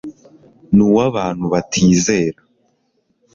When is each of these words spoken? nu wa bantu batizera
nu 0.75 0.87
wa 0.95 1.05
bantu 1.15 1.45
batizera 1.53 2.39